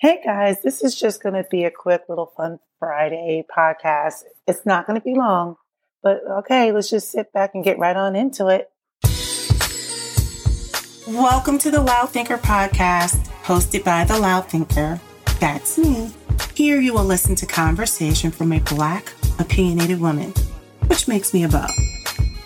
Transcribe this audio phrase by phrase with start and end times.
[0.00, 4.22] Hey guys, this is just going to be a quick little fun Friday podcast.
[4.46, 5.56] It's not going to be long,
[6.04, 8.70] but okay, let's just sit back and get right on into it.
[11.08, 15.00] Welcome to the Loud Thinker podcast, hosted by the Loud Thinker.
[15.40, 16.14] That's me.
[16.54, 20.32] Here you will listen to conversation from a Black, opinionated woman,
[20.86, 21.66] which makes me a beau.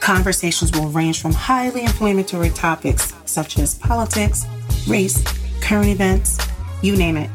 [0.00, 4.46] Conversations will range from highly inflammatory topics such as politics,
[4.88, 5.22] race,
[5.60, 6.38] current events,
[6.80, 7.28] you name it.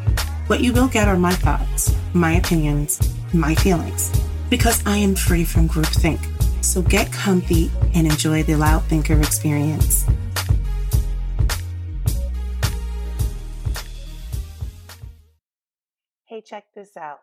[0.47, 3.01] What you will get are my thoughts, my opinions,
[3.33, 4.09] my feelings,
[4.49, 6.21] because I am free from groupthink.
[6.63, 10.05] So get comfy and enjoy the Loud Thinker experience.
[16.23, 17.19] Hey, check this out.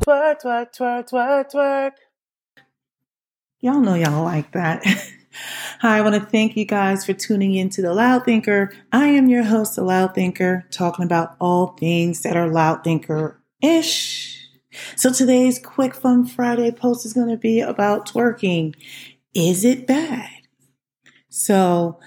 [0.00, 1.92] Twerk, twerk, twerk, twerk, twerk.
[3.60, 4.82] Y'all know y'all like that.
[5.86, 8.72] Hi, I want to thank you guys for tuning in to The Loud Thinker.
[8.90, 13.40] I am your host, The Loud Thinker, talking about all things that are Loud Thinker
[13.62, 14.48] ish.
[14.96, 18.74] So today's quick fun Friday post is going to be about twerking.
[19.32, 20.28] Is it bad?
[21.28, 22.00] So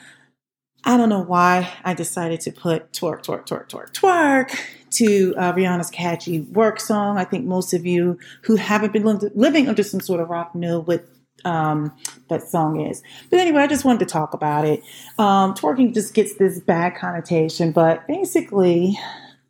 [0.83, 5.53] I don't know why I decided to put twerk, twerk, twerk, twerk, twerk to uh,
[5.53, 7.17] Rihanna's catchy work song.
[7.17, 10.81] I think most of you who haven't been living under some sort of rock know
[10.81, 11.07] what
[11.45, 11.95] um,
[12.29, 13.01] that song is.
[13.29, 14.83] But anyway, I just wanted to talk about it.
[15.17, 18.97] Um, twerking just gets this bad connotation, but basically,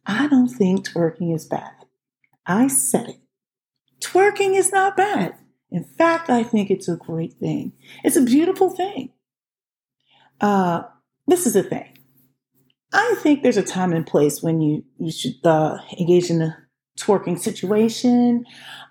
[0.06, 1.72] I don't think twerking is bad.
[2.46, 3.20] I said it.
[4.02, 5.36] Twerking is not bad.
[5.72, 7.74] In fact, I think it's a great thing.
[8.04, 9.12] It's a beautiful thing.
[10.42, 10.84] Uh,
[11.28, 11.98] this is the thing.
[12.92, 16.58] I think there's a time and place when you you should uh, engage in a
[17.00, 18.46] twerking situation.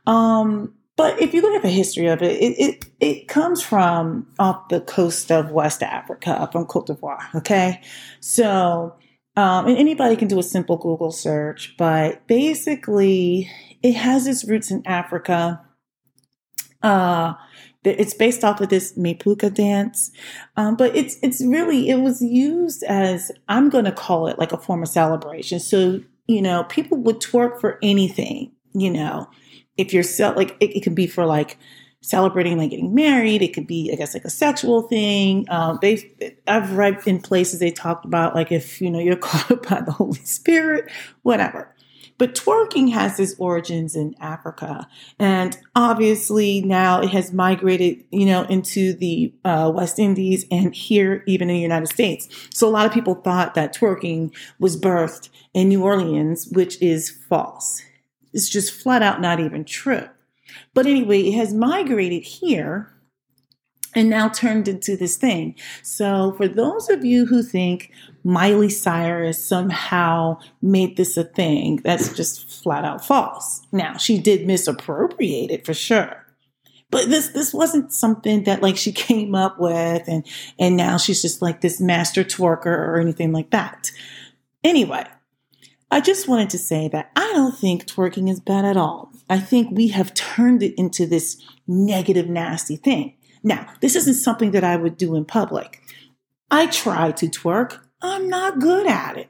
[0.07, 4.27] Um, but if you look at the history of it, it, it, it comes from
[4.41, 7.33] off the coast of West Africa, from Cote d'Ivoire.
[7.37, 7.81] Okay.
[8.19, 8.97] So,
[9.37, 13.49] um, and anybody can do a simple Google search, but basically
[13.81, 15.65] it has its roots in Africa.
[16.83, 17.35] Uh,
[17.85, 20.11] it's based off of this Mapouka dance,
[20.57, 24.53] um, but it's it's really it was used as I'm going to call it like
[24.53, 25.61] a form of celebration.
[25.61, 28.51] So you know, people would twerk for anything.
[28.75, 29.29] You know,
[29.79, 31.59] if you're so, like it, it, can be for like
[32.01, 36.11] celebrating like getting married it could be i guess like a sexual thing um, they
[36.47, 39.81] i've read in places they talked about like if you know you're caught up by
[39.81, 40.89] the holy spirit
[41.23, 41.75] whatever
[42.19, 44.87] but twerking has its origins in Africa.
[45.19, 51.23] And obviously now it has migrated, you know, into the uh, West Indies and here
[51.27, 52.29] even in the United States.
[52.53, 57.09] So a lot of people thought that twerking was birthed in New Orleans, which is
[57.09, 57.83] false.
[58.33, 60.09] It's just flat out not even true.
[60.75, 62.93] But anyway, it has migrated here
[63.95, 65.55] and now turned into this thing.
[65.83, 67.91] So, for those of you who think
[68.23, 73.63] Miley Cyrus somehow made this a thing, that's just flat out false.
[73.73, 76.25] Now, she did misappropriate it for sure.
[76.91, 80.27] But this this wasn't something that like she came up with and
[80.59, 83.91] and now she's just like this master twerker or anything like that.
[84.65, 85.05] Anyway,
[85.91, 89.11] I just wanted to say that I don't think twerking is bad at all.
[89.31, 93.15] I think we have turned it into this negative, nasty thing.
[93.43, 95.81] Now, this isn't something that I would do in public.
[96.51, 97.79] I try to twerk.
[98.03, 99.29] I'm not good at it.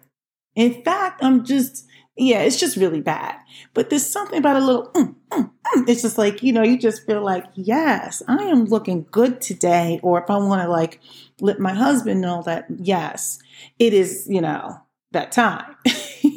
[0.56, 1.86] In fact, I'm just,
[2.16, 3.36] yeah, it's just really bad.
[3.74, 5.88] But there's something about a little, mm, mm, mm.
[5.88, 10.00] it's just like, you know, you just feel like, yes, I am looking good today.
[10.02, 11.00] Or if I want to like
[11.40, 13.38] let my husband know that, yes,
[13.78, 14.80] it is, you know,
[15.12, 15.76] that time.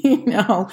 [0.03, 0.69] you know,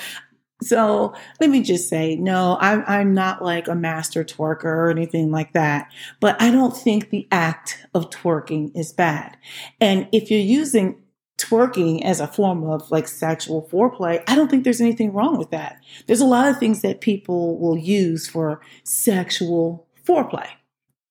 [0.61, 5.31] so let me just say, no, I'm, I'm not like a master twerker or anything
[5.31, 9.37] like that, but I don't think the act of twerking is bad.
[9.81, 11.01] And if you're using
[11.39, 15.51] twerking as a form of like sexual foreplay, I don't think there's anything wrong with
[15.51, 15.81] that.
[16.07, 20.49] There's a lot of things that people will use for sexual foreplay.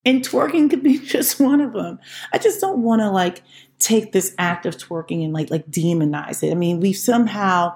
[0.04, 2.00] And twerking could be just one of them.
[2.34, 3.44] I just don't want to like
[3.80, 6.52] take this act of twerking and like like demonize it.
[6.52, 7.76] I mean, we've somehow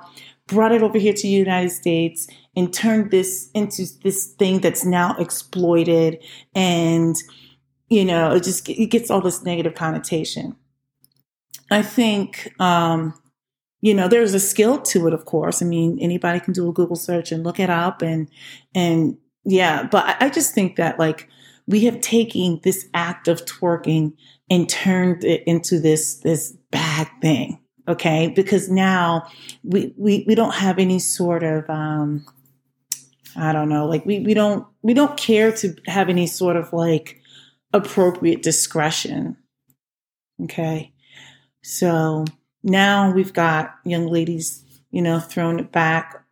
[0.51, 4.85] brought it over here to the United States and turned this into this thing that's
[4.85, 7.15] now exploited and
[7.89, 10.55] you know, it just it gets all this negative connotation.
[11.69, 13.13] I think um
[13.83, 15.61] you know, there's a skill to it, of course.
[15.61, 18.29] I mean, anybody can do a Google search and look it up and
[18.75, 21.27] and yeah, but I, I just think that like
[21.67, 24.13] we have taken this act of twerking
[24.49, 27.60] and turned it into this this bad thing
[27.91, 28.31] okay?
[28.35, 29.27] Because now
[29.63, 32.25] we we, we don't have any sort of um
[33.37, 36.73] i don't know like we, we don't we don't care to have any sort of
[36.73, 37.21] like
[37.71, 39.37] appropriate discretion
[40.43, 40.93] okay?
[41.63, 42.25] So
[42.63, 46.23] now we've got young ladies, you know, thrown back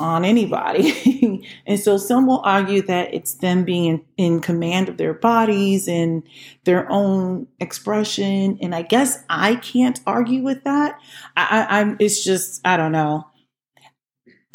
[0.00, 1.48] on anybody.
[1.66, 5.86] and so some will argue that it's them being in, in, command of their bodies
[5.88, 6.22] and
[6.64, 8.58] their own expression.
[8.60, 10.98] And I guess I can't argue with that.
[11.36, 13.28] I, I, I'm, it's just, I don't know.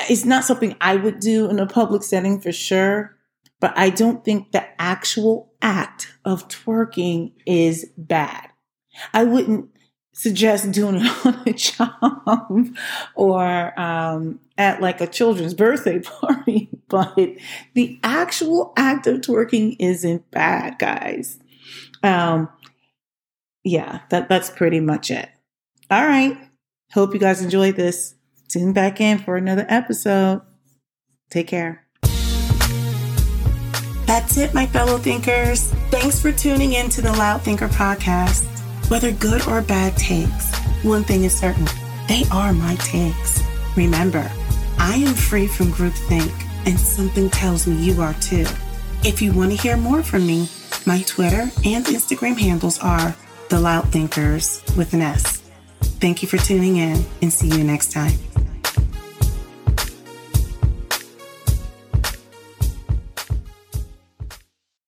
[0.09, 3.15] It's not something I would do in a public setting for sure,
[3.59, 8.50] but I don't think the actual act of twerking is bad.
[9.13, 9.69] I wouldn't
[10.13, 12.75] suggest doing it on a job
[13.15, 17.17] or um, at like a children's birthday party, but
[17.73, 21.39] the actual act of twerking isn't bad, guys.
[22.03, 22.50] Um,
[23.63, 25.29] yeah, that that's pretty much it.
[25.91, 26.38] All right.
[26.94, 28.15] Hope you guys enjoyed this.
[28.47, 30.41] Tune back in for another episode.
[31.29, 31.85] Take care.
[34.07, 35.71] That's it, my fellow thinkers.
[35.91, 38.58] Thanks for tuning in to the Loud Thinker podcast.
[38.89, 40.53] Whether good or bad takes,
[40.83, 41.68] one thing is certain
[42.07, 43.44] they are my takes.
[43.77, 44.30] Remember,
[44.80, 46.33] I am free from groupthink,
[46.65, 48.47] and something tells me you are too.
[49.03, 50.50] If you want to hear more from me,
[50.88, 53.15] my Twitter and Instagram handles are
[53.50, 55.44] The Loud Thinkers with an S.
[56.01, 58.13] Thank you for tuning in and see you next time.